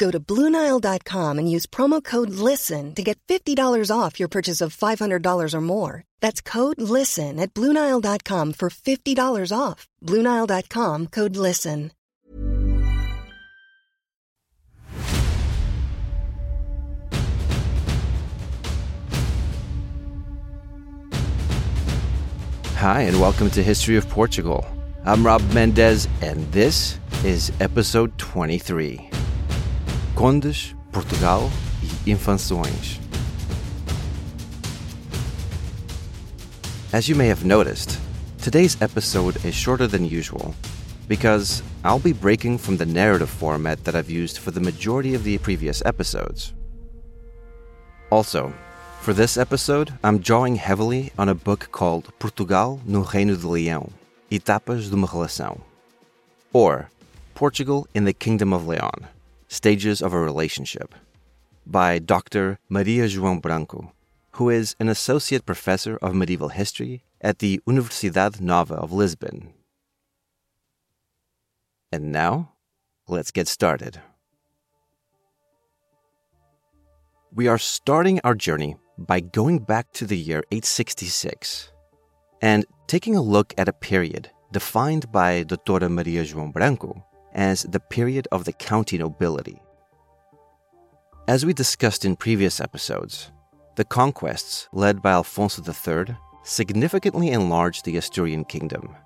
[0.00, 4.74] Go to Bluenile.com and use promo code LISTEN to get $50 off your purchase of
[4.74, 6.04] $500 or more.
[6.20, 9.86] That's code LISTEN at Bluenile.com for $50 off.
[10.02, 11.90] Bluenile.com code LISTEN.
[22.76, 24.64] Hi, and welcome to History of Portugal.
[25.04, 29.09] I'm Rob Mendez, and this is episode 23
[30.14, 31.50] Condes, Portugal
[31.82, 33.00] e Infanções.
[36.92, 37.98] As you may have noticed,
[38.42, 40.54] today's episode is shorter than usual
[41.08, 45.24] because I'll be breaking from the narrative format that I've used for the majority of
[45.24, 46.52] the previous episodes.
[48.10, 48.52] Also,
[49.00, 53.90] for this episode, I'm drawing heavily on a book called Portugal no Reino de Leão
[54.30, 55.60] Etapas de uma Relação,
[56.52, 56.90] or
[57.34, 59.08] Portugal in the Kingdom of Leon
[59.52, 60.94] Stages of a Relationship,
[61.66, 62.60] by Dr.
[62.68, 63.92] Maria João Branco,
[64.34, 69.52] who is an associate professor of medieval history at the Universidade Nova of Lisbon.
[71.90, 72.52] And now,
[73.08, 74.00] let's get started.
[77.34, 81.72] We are starting our journey by going back to the year 866
[82.40, 87.80] and taking a look at a period defined by Doutora Maria João Branco as the
[87.80, 89.62] period of the county nobility.
[91.28, 93.30] As we discussed in previous episodes,
[93.76, 98.96] the conquests led by Alfonso III significantly enlarged the Asturian kingdom,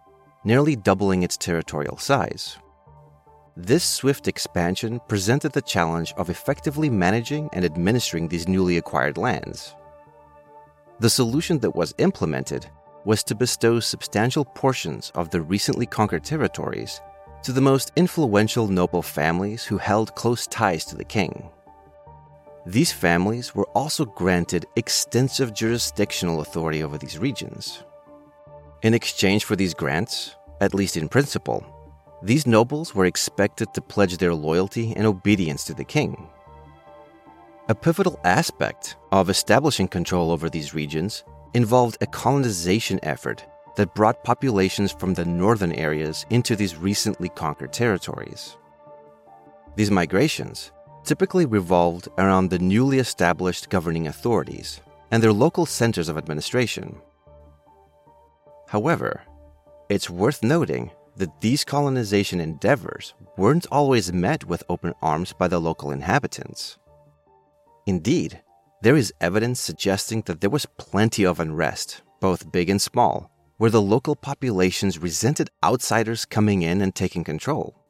[0.45, 2.57] nearly doubling its territorial size.
[3.57, 9.75] This swift expansion presented the challenge of effectively managing and administering these newly acquired lands.
[11.01, 12.67] The solution that was implemented
[13.05, 17.01] was to bestow substantial portions of the recently conquered territories
[17.45, 21.51] to the most influential noble families who held close ties to the king.
[22.65, 27.83] These families were also granted extensive jurisdictional authority over these regions.
[28.83, 31.63] In exchange for these grants, at least in principle,
[32.23, 36.27] these nobles were expected to pledge their loyalty and obedience to the king.
[37.69, 43.45] A pivotal aspect of establishing control over these regions involved a colonization effort
[43.77, 48.57] that brought populations from the northern areas into these recently conquered territories.
[49.77, 50.71] These migrations
[51.05, 54.81] typically revolved around the newly established governing authorities
[55.11, 56.97] and their local centers of administration.
[58.69, 59.23] However,
[59.89, 65.61] it's worth noting that these colonization endeavors weren't always met with open arms by the
[65.61, 66.79] local inhabitants.
[67.87, 68.41] Indeed,
[68.83, 73.71] there is evidence suggesting that there was plenty of unrest, both big and small, where
[73.71, 77.85] the local populations resented outsiders coming in and taking control.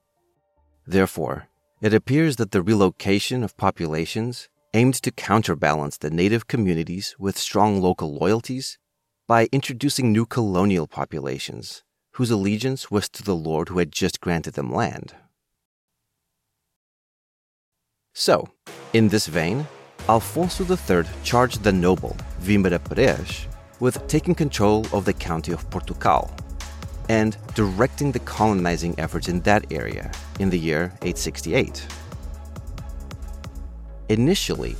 [0.87, 1.49] Therefore,
[1.81, 7.81] it appears that the relocation of populations aimed to counterbalance the native communities with strong
[7.81, 8.79] local loyalties
[9.27, 11.83] by introducing new colonial populations
[12.13, 15.15] whose allegiance was to the lord who had just granted them land.
[18.13, 18.49] So,
[18.93, 19.67] in this vein,
[20.09, 23.47] Alfonso III charged the noble Vímara Peres
[23.81, 26.31] with taking control of the county of Portugal
[27.09, 30.11] and directing the colonizing efforts in that area
[30.41, 31.87] in the year 868.
[34.09, 34.77] Initially,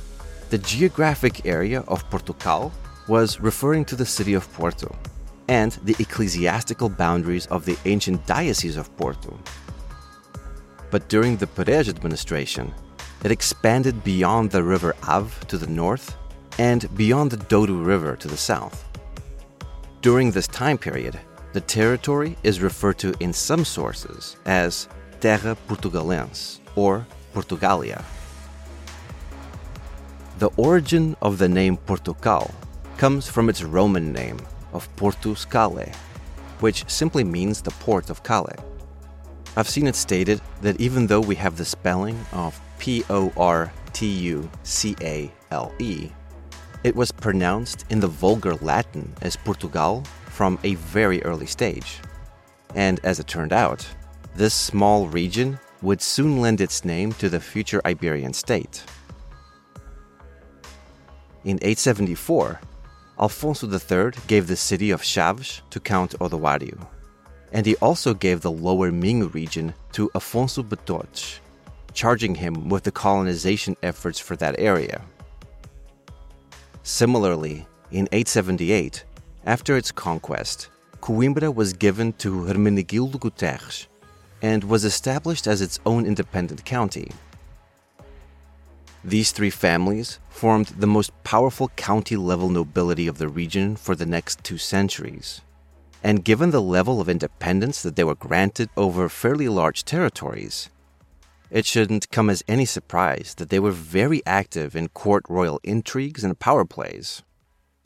[0.49, 2.71] the geographic area of Portugal
[3.07, 4.95] was referring to the city of Porto,
[5.47, 9.37] and the ecclesiastical boundaries of the ancient Diocese of Porto.
[10.89, 12.73] But during the Peres administration,
[13.23, 16.15] it expanded beyond the River Ave to the north
[16.57, 18.85] and beyond the Douro River to the south.
[20.01, 21.19] During this time period,
[21.53, 24.87] the territory is referred to in some sources as
[25.19, 28.03] Terra Portugalense or Portugalia.
[30.39, 32.53] The origin of the name Portugal
[32.97, 34.37] comes from its Roman name
[34.73, 35.91] of Portus Cale,
[36.59, 38.53] which simply means the port of Cale.
[39.55, 43.71] I've seen it stated that even though we have the spelling of P O R
[43.93, 46.09] T U C A L E,
[46.85, 51.99] it was pronounced in the vulgar Latin as Portugal from a very early stage.
[52.75, 53.87] And as it turned out,
[54.35, 58.83] this small region would soon lend its name to the future Iberian state.
[61.43, 62.61] In 874,
[63.19, 66.85] Alfonso III gave the city of Chaves to Count Odoario,
[67.51, 71.39] and he also gave the lower Minho region to Afonso Betortes,
[71.93, 75.01] charging him with the colonization efforts for that area.
[76.85, 79.05] Similarly, in 878,
[79.47, 80.69] after its conquest,
[81.01, 83.87] Coimbra was given to Hermenegildo Guterres
[84.43, 87.09] and was established as its own independent county.
[89.03, 94.05] These three families formed the most powerful county level nobility of the region for the
[94.05, 95.41] next two centuries.
[96.03, 100.69] And given the level of independence that they were granted over fairly large territories,
[101.49, 106.23] it shouldn't come as any surprise that they were very active in court royal intrigues
[106.23, 107.23] and power plays.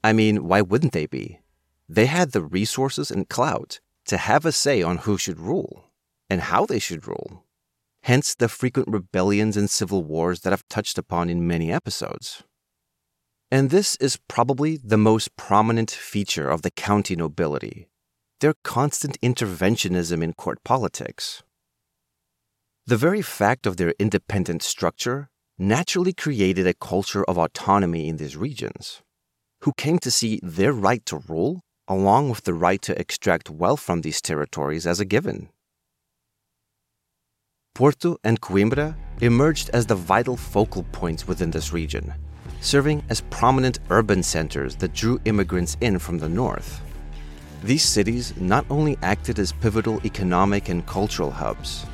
[0.03, 1.39] I mean, why wouldn't they be?
[1.87, 5.85] They had the resources and clout to have a say on who should rule
[6.29, 7.43] and how they should rule
[8.03, 12.43] hence the frequent rebellions and civil wars that I've touched upon in many episodes.
[13.51, 17.87] And this is probably the most prominent feature of the county nobility
[18.41, 21.43] their constant interventionism in court politics.
[22.89, 28.35] The very fact of their independent structure naturally created a culture of autonomy in these
[28.35, 29.03] regions,
[29.61, 33.79] who came to see their right to rule along with the right to extract wealth
[33.79, 35.49] from these territories as a given.
[37.75, 42.11] Porto and Coimbra emerged as the vital focal points within this region,
[42.59, 46.81] serving as prominent urban centers that drew immigrants in from the north.
[47.63, 51.85] These cities not only acted as pivotal economic and cultural hubs,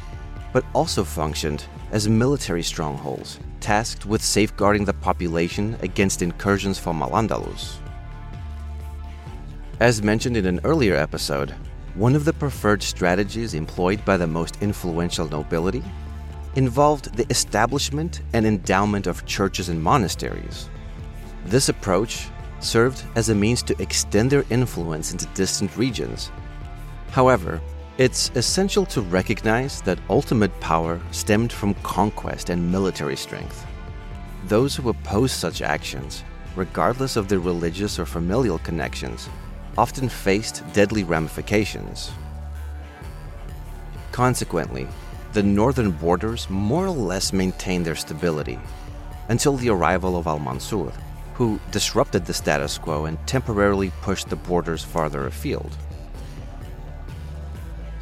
[0.56, 7.76] but also functioned as military strongholds tasked with safeguarding the population against incursions from Al-Andalus.
[9.82, 11.54] As mentioned in an earlier episode,
[11.96, 15.84] one of the preferred strategies employed by the most influential nobility
[16.56, 20.70] involved the establishment and endowment of churches and monasteries.
[21.48, 22.30] This approach
[22.62, 26.32] served as a means to extend their influence into distant regions.
[27.12, 27.60] However,
[27.98, 33.66] it's essential to recognize that ultimate power stemmed from conquest and military strength.
[34.48, 36.26] Those who oppose such actions,
[36.58, 39.30] regardless of their religious or familial connections,
[39.78, 42.12] often faced deadly ramifications.
[44.12, 44.88] Consequently,
[45.32, 48.60] the northern borders more or less maintained their stability
[49.30, 50.92] until the arrival of Al Mansur,
[51.34, 55.78] who disrupted the status quo and temporarily pushed the borders farther afield.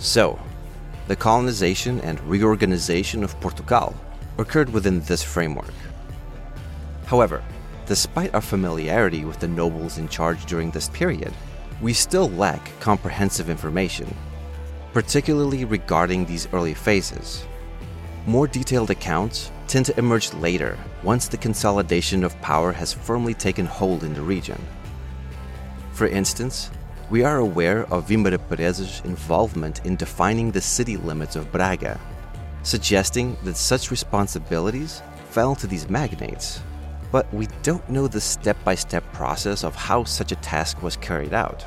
[0.04, 0.38] So,
[1.08, 3.96] the colonization and reorganization of Portugal
[4.38, 5.74] occurred within this framework.
[7.06, 7.42] However,
[7.86, 11.34] despite our familiarity with the nobles in charge during this period,
[11.82, 14.14] we still lack comprehensive information,
[14.92, 17.46] particularly regarding these early phases.
[18.28, 23.66] More detailed accounts tend to emerge later once the consolidation of power has firmly taken
[23.66, 24.62] hold in the region.
[25.94, 26.72] For instance,
[27.10, 32.00] we are aware of Vimara Perez's involvement in defining the city limits of Braga,
[32.64, 36.62] suggesting that such responsibilities fell to these magnates
[37.14, 40.98] but we don't know the step by step process of how such a task was
[40.98, 41.64] carried out.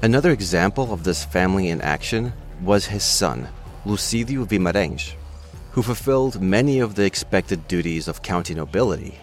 [0.00, 3.46] Another example of this family in action was his son,
[3.84, 5.12] Lucidio Vimaranes,
[5.72, 9.18] who fulfilled many of the expected duties of county nobility,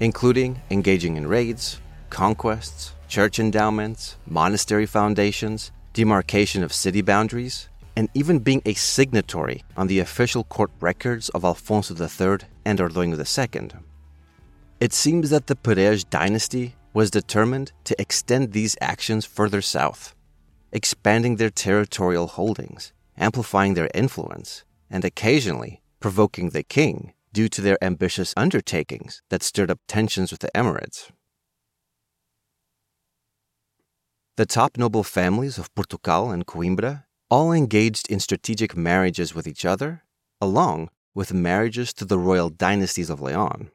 [0.00, 1.80] including engaging in raids,
[2.12, 9.86] conquests, church endowments, monastery foundations, demarcation of city boundaries, and even being a signatory on
[9.86, 13.70] the official court records of Alfonso III and Ordoño II.
[14.78, 20.14] It seems that the Peres dynasty was determined to extend these actions further south,
[20.70, 27.82] expanding their territorial holdings, amplifying their influence, and occasionally provoking the king due to their
[27.82, 31.10] ambitious undertakings that stirred up tensions with the Emirates.
[34.36, 39.66] The top noble families of Portugal and Coimbra all engaged in strategic marriages with each
[39.66, 40.04] other,
[40.40, 43.70] along with marriages to the royal dynasties of Leon,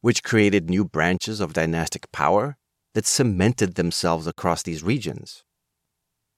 [0.00, 2.56] which created new branches of dynastic power
[2.94, 5.44] that cemented themselves across these regions.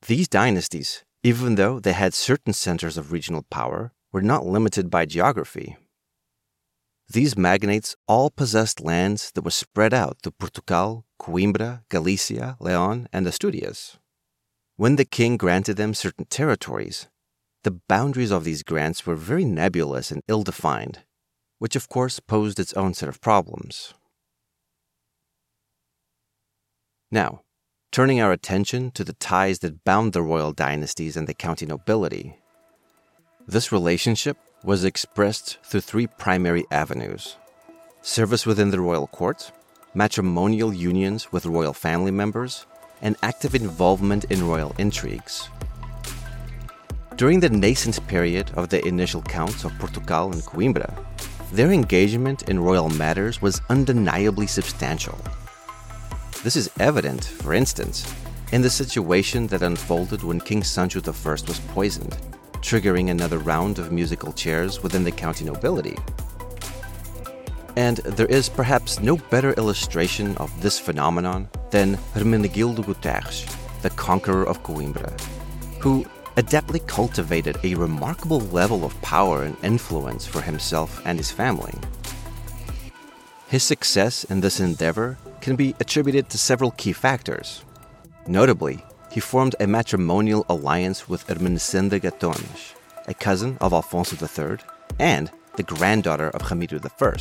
[0.09, 5.07] These dynasties, even though they had certain centers of regional power, were not limited by
[5.07, 5.77] geography.
[7.09, 13.29] These magnates all possessed lands that were spread out to Portugal, Coimbra, Galicia, Leon, and
[13.29, 13.97] Asturias.
[14.77, 17.07] When the king granted them certain territories,
[17.63, 21.05] the boundaries of these grants were very nebulous and ill defined,
[21.61, 23.95] which of course posed its own set of problems.
[27.13, 27.43] Now,
[27.93, 32.39] turning our attention to the ties that bound the royal dynasties and the county nobility.
[33.47, 37.37] This relationship was expressed through three primary avenues
[38.01, 39.53] service within the royal court,
[39.95, 42.67] matrimonial unions with royal family members,
[43.03, 45.49] and active involvement in royal intrigues.
[47.17, 50.93] During the nascent period of the initial counts of Portugal and Coimbra,
[51.53, 55.19] their engagement in royal matters was undeniably substantial.
[56.43, 58.11] This is evident, for instance,
[58.53, 62.17] in the situation that unfolded when King Sancho I was poisoned,
[62.63, 65.97] triggering another round of musical chairs within the county nobility.
[67.77, 73.47] And there is perhaps no better illustration of this phenomenon than Hermenegildo Guterres,
[73.83, 75.19] the conqueror of Coimbra,
[75.81, 76.05] who
[76.37, 81.75] adeptly cultivated a remarkable level of power and influence for himself and his family.
[83.49, 87.65] His success in this endeavor can be attributed to several key factors.
[88.27, 92.75] Notably, he formed a matrimonial alliance with Ermesinde Gatones,
[93.07, 94.59] a cousin of Alfonso III
[94.99, 97.17] and the granddaughter of Ramiro I,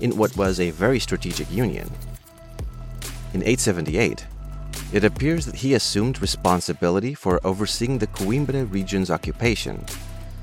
[0.00, 1.90] in what was a very strategic union.
[3.32, 4.26] In 878,
[4.92, 9.84] it appears that he assumed responsibility for overseeing the Coimbra region's occupation.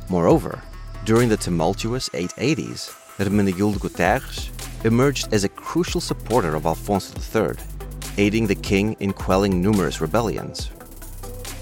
[0.10, 0.62] Moreover,
[1.06, 4.50] during the tumultuous 880s, Hermenegildo Guterres
[4.86, 7.56] emerged as a crucial supporter of Alfonso III,
[8.18, 10.72] aiding the king in quelling numerous rebellions.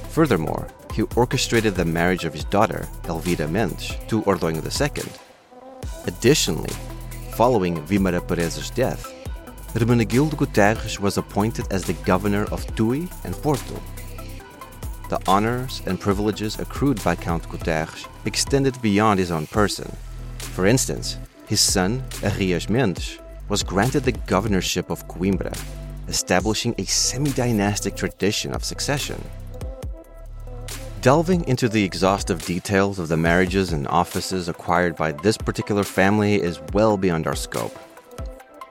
[0.10, 5.28] Furthermore, he orchestrated the marriage of his daughter, Elvira Mendes, to Ordonho II.
[6.10, 6.74] Additionally,
[7.34, 9.13] following Vimara Perez's death,
[9.75, 13.80] Hermenegildo Guterres was appointed as the governor of Tui and Porto.
[15.10, 19.96] The honors and privileges accrued by Count Guterres extended beyond his own person.
[20.56, 25.56] For instance, his son, Arias Mendes, was granted the governorship of Coimbra,
[26.08, 29.22] establishing a semi dynastic tradition of succession.
[31.01, 36.41] Delving into the exhaustive details of the marriages and offices acquired by this particular family
[36.41, 37.74] is well beyond our scope.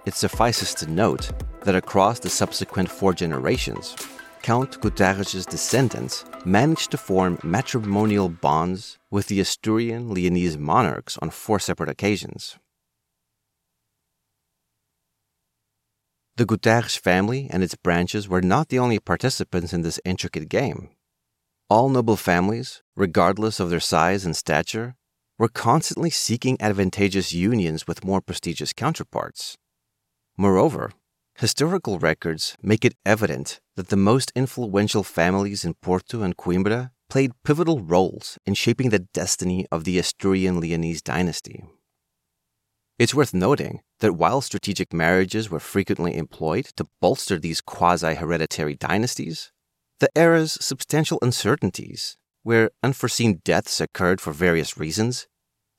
[0.04, 1.30] It suffices to note
[1.62, 3.96] that across the subsequent four generations,
[4.42, 11.58] Count Guterres' descendants managed to form matrimonial bonds with the Asturian Leonese monarchs on four
[11.58, 12.58] separate occasions.
[16.36, 20.90] The Guterres family and its branches were not the only participants in this intricate game.
[21.70, 24.96] All noble families, regardless of their size and stature,
[25.38, 29.58] were constantly seeking advantageous unions with more prestigious counterparts.
[30.38, 30.92] Moreover,
[31.34, 37.32] historical records make it evident that the most influential families in Porto and Coimbra played
[37.44, 41.64] pivotal roles in shaping the destiny of the Asturian Leonese dynasty.
[42.98, 48.74] It's worth noting that while strategic marriages were frequently employed to bolster these quasi hereditary
[48.74, 49.52] dynasties,
[50.00, 55.26] the era's substantial uncertainties, where unforeseen deaths occurred for various reasons,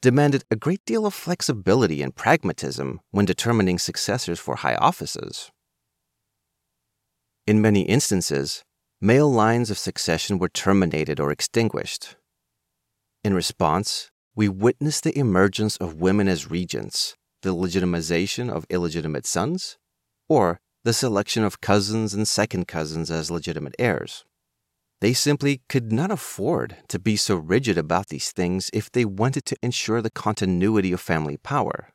[0.01, 5.51] demanded a great deal of flexibility and pragmatism when determining successors for high offices.
[7.45, 8.63] In many instances,
[9.01, 12.15] male lines of succession were terminated or extinguished.
[13.23, 19.77] In response, we witness the emergence of women as regents, the legitimization of illegitimate sons,
[20.29, 24.25] or the selection of cousins and second cousins as legitimate heirs.
[25.01, 29.45] They simply could not afford to be so rigid about these things if they wanted
[29.45, 31.89] to ensure the continuity of family power.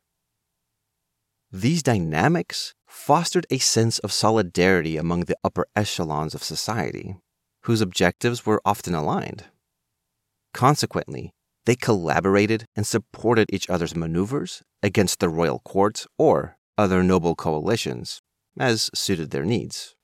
[1.53, 7.17] These dynamics fostered a sense of solidarity among the upper echelons of society,
[7.65, 9.45] whose objectives were often aligned.
[10.53, 11.33] Consequently,
[11.67, 18.21] they collaborated and supported each other's maneuvers against the royal courts or other noble coalitions,
[18.59, 19.95] as suited their needs.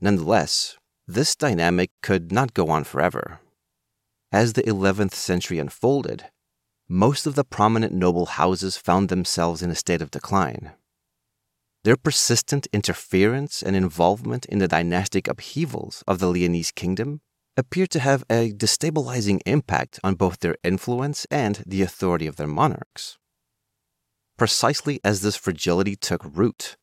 [0.00, 0.76] Nonetheless,
[1.06, 3.40] this dynamic could not go on forever.
[4.32, 6.26] As the 11th century unfolded,
[6.88, 10.72] most of the prominent noble houses found themselves in a state of decline.
[11.84, 17.20] their persistent interference and involvement in the dynastic upheavals of the Leonese kingdom
[17.56, 22.46] appear to have a destabilizing impact on both their influence and the authority of their
[22.46, 23.18] monarchs.
[24.36, 26.76] Precisely as this fragility took root,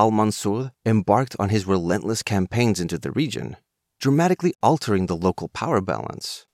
[0.00, 3.58] Al Mansur embarked on his relentless campaigns into the region,
[4.00, 6.46] dramatically altering the local power balance.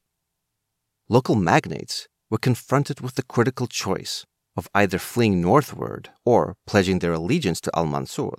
[1.08, 4.26] Local magnates were confronted with the critical choice
[4.56, 8.34] of either fleeing northward or pledging their allegiance to Al Mansur.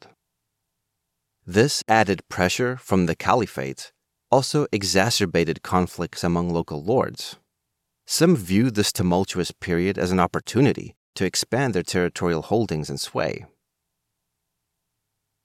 [1.45, 3.93] This added pressure from the caliphate
[4.29, 7.37] also exacerbated conflicts among local lords.
[8.05, 13.45] Some viewed this tumultuous period as an opportunity to expand their territorial holdings and sway.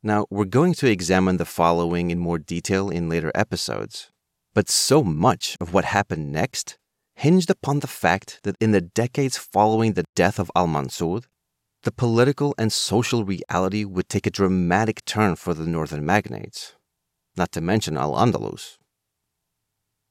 [0.03, 4.11] Now, we're going to examine the following in more detail in later episodes,
[4.53, 6.77] but so much of what happened next
[7.15, 11.21] hinged upon the fact that in the decades following the death of Al Mansur,
[11.85, 16.75] the political and social reality would take a dramatic turn for the northern magnates,
[17.37, 18.79] not to mention Al Andalus.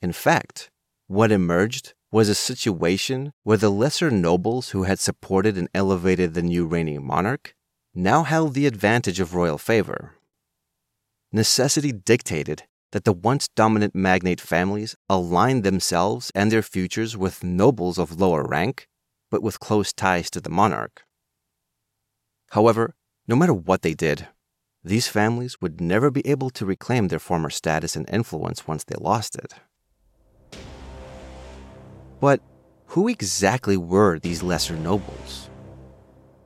[0.01, 0.69] In fact,
[1.07, 6.41] what emerged was a situation where the lesser nobles who had supported and elevated the
[6.41, 7.55] new reigning monarch
[7.93, 10.15] now held the advantage of royal favor.
[11.31, 17.98] Necessity dictated that the once dominant magnate families aligned themselves and their futures with nobles
[17.98, 18.88] of lower rank,
[19.29, 21.03] but with close ties to the monarch.
[22.51, 22.95] However,
[23.27, 24.27] no matter what they did,
[24.83, 28.95] these families would never be able to reclaim their former status and influence once they
[29.00, 29.53] lost it.
[32.19, 32.41] But
[32.88, 35.50] who exactly were these lesser nobles?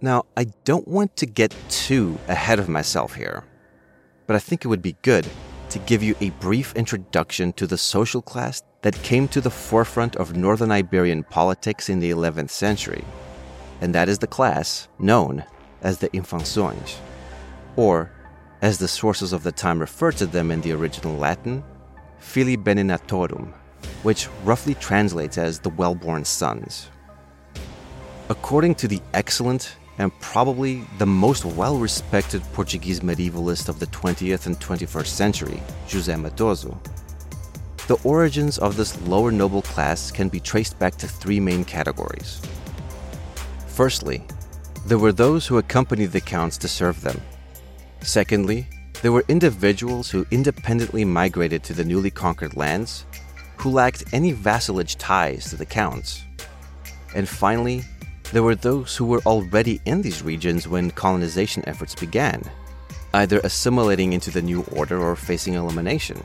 [0.06, 3.44] Now, I don't want to get too ahead of myself here,
[4.28, 5.26] but I think it would be good
[5.72, 10.16] to give you a brief introduction to the social class that came to the forefront
[10.16, 13.04] of northern Iberian politics in the 11th century,
[13.82, 15.44] and that is the class known
[15.82, 16.98] as the Infanções,
[17.76, 18.12] or
[18.62, 21.64] as the sources of the time referred to them in the original Latin,
[22.20, 23.52] Filii Benenatorum,
[24.04, 26.92] which roughly translates as the well born sons.
[28.30, 34.46] According to the excellent and probably the most well respected Portuguese medievalist of the 20th
[34.46, 36.78] and 21st century, José Mattoso.
[37.88, 42.42] The origins of this lower noble class can be traced back to three main categories.
[43.68, 44.26] Firstly,
[44.86, 47.22] there were those who accompanied the counts to serve them.
[48.02, 48.68] Secondly,
[49.02, 53.06] there were individuals who independently migrated to the newly conquered lands,
[53.58, 56.24] who lacked any vassalage ties to the counts.
[57.16, 57.84] And finally,
[58.32, 62.42] there were those who were already in these regions when colonization efforts began,
[63.14, 66.22] either assimilating into the new order or facing elimination.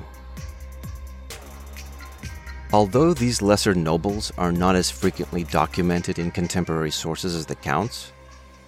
[2.72, 8.12] Although these lesser nobles are not as frequently documented in contemporary sources as the counts,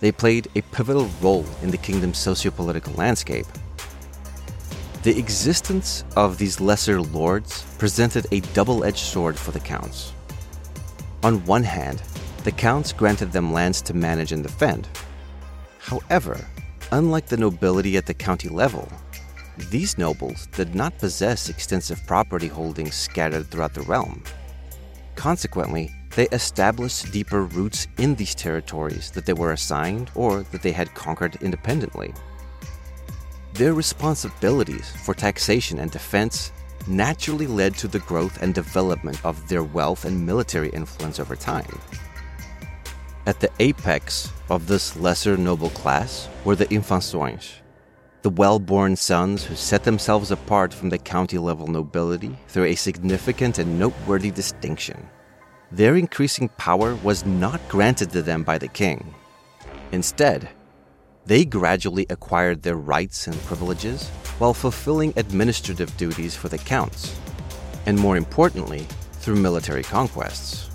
[0.00, 3.46] they played a pivotal role in the kingdom's socio-political landscape.
[5.04, 10.12] The existence of these lesser lords presented a double edged sword for the counts.
[11.22, 12.02] On one hand,
[12.44, 14.88] the counts granted them lands to manage and defend.
[15.78, 16.44] However,
[16.90, 18.90] unlike the nobility at the county level,
[19.70, 24.22] these nobles did not possess extensive property holdings scattered throughout the realm.
[25.14, 30.72] Consequently, they established deeper roots in these territories that they were assigned or that they
[30.72, 32.12] had conquered independently.
[33.54, 36.52] Their responsibilities for taxation and defense
[36.86, 41.78] naturally led to the growth and development of their wealth and military influence over time.
[43.24, 47.52] At the apex of this lesser noble class were the Infanções,
[48.22, 52.74] the well born sons who set themselves apart from the county level nobility through a
[52.74, 55.08] significant and noteworthy distinction.
[55.70, 59.14] Their increasing power was not granted to them by the king.
[59.92, 60.48] Instead,
[61.24, 64.08] they gradually acquired their rights and privileges
[64.38, 67.16] while fulfilling administrative duties for the counts,
[67.86, 70.71] and more importantly, through military conquests.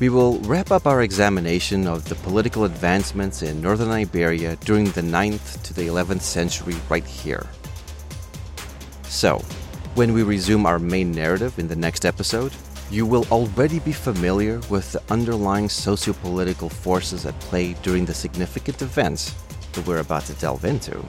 [0.00, 5.02] We will wrap up our examination of the political advancements in northern Iberia during the
[5.02, 7.46] 9th to the 11th century right here.
[9.02, 9.44] So,
[9.96, 12.54] when we resume our main narrative in the next episode,
[12.90, 18.80] you will already be familiar with the underlying socio-political forces at play during the significant
[18.80, 19.34] events
[19.72, 21.04] that we're about to delve into.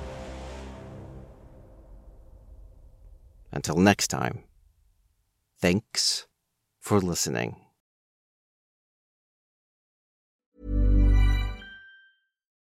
[3.54, 4.44] Until next time,
[5.62, 6.28] thanks
[6.82, 7.71] for listening.